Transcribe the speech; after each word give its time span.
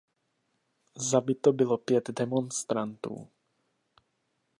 Zabito 0.95 1.53
bylo 1.53 1.77
pět 1.77 2.09
demonstrantů. 2.09 3.27